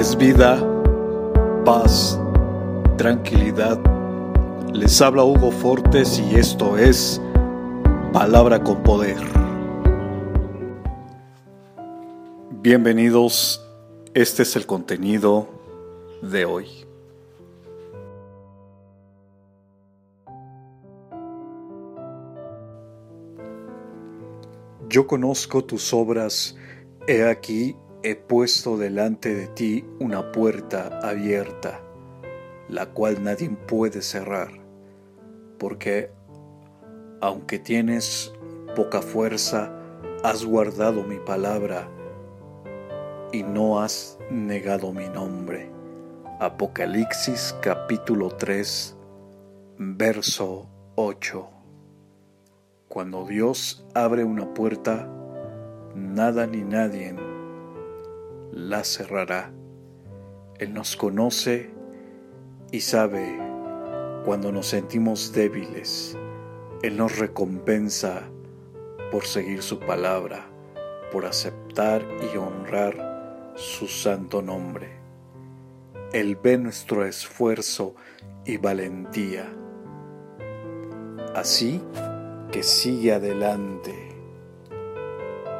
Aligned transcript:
es 0.00 0.16
vida, 0.16 0.58
paz, 1.62 2.18
tranquilidad. 2.96 3.78
Les 4.72 4.98
habla 5.02 5.24
Hugo 5.24 5.50
Fortes 5.50 6.18
y 6.18 6.36
esto 6.36 6.78
es 6.78 7.20
Palabra 8.10 8.64
con 8.64 8.82
Poder. 8.82 9.18
Bienvenidos, 12.62 13.62
este 14.14 14.44
es 14.44 14.56
el 14.56 14.64
contenido 14.64 15.46
de 16.22 16.46
hoy. 16.46 16.66
Yo 24.88 25.06
conozco 25.06 25.62
tus 25.62 25.92
obras, 25.92 26.56
he 27.06 27.22
aquí 27.22 27.76
he 28.02 28.16
puesto 28.16 28.78
delante 28.78 29.34
de 29.34 29.46
ti 29.48 29.84
una 29.98 30.32
puerta 30.32 31.00
abierta, 31.02 31.80
la 32.68 32.86
cual 32.86 33.22
nadie 33.22 33.50
puede 33.50 34.00
cerrar, 34.00 34.48
porque 35.58 36.10
aunque 37.20 37.58
tienes 37.58 38.32
poca 38.74 39.02
fuerza, 39.02 39.70
has 40.24 40.44
guardado 40.44 41.02
mi 41.02 41.18
palabra 41.18 41.88
y 43.32 43.42
no 43.42 43.80
has 43.80 44.18
negado 44.30 44.92
mi 44.92 45.08
nombre. 45.08 45.70
Apocalipsis 46.40 47.54
capítulo 47.60 48.30
3, 48.30 48.96
verso 49.76 50.70
8. 50.94 51.50
Cuando 52.88 53.26
Dios 53.26 53.84
abre 53.94 54.24
una 54.24 54.54
puerta, 54.54 55.06
nada 55.94 56.46
ni 56.46 56.62
nadie 56.62 57.14
la 58.52 58.84
cerrará. 58.84 59.52
Él 60.58 60.74
nos 60.74 60.96
conoce 60.96 61.70
y 62.70 62.80
sabe 62.80 63.38
cuando 64.24 64.52
nos 64.52 64.66
sentimos 64.66 65.32
débiles. 65.32 66.16
Él 66.82 66.96
nos 66.96 67.18
recompensa 67.18 68.28
por 69.10 69.24
seguir 69.24 69.62
su 69.62 69.80
palabra, 69.80 70.46
por 71.12 71.26
aceptar 71.26 72.06
y 72.32 72.36
honrar 72.36 73.52
su 73.56 73.86
santo 73.88 74.42
nombre. 74.42 74.88
Él 76.12 76.36
ve 76.36 76.58
nuestro 76.58 77.04
esfuerzo 77.04 77.94
y 78.44 78.56
valentía. 78.56 79.52
Así 81.34 81.82
que 82.50 82.62
sigue 82.62 83.12
adelante. 83.12 83.94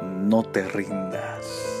No 0.01 0.43
te 0.43 0.67
rindas. 0.67 1.80